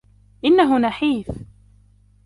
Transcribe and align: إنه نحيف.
إنه 0.45 0.77
نحيف. 0.79 1.27